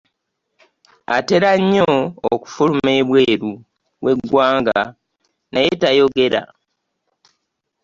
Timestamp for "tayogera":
5.81-6.41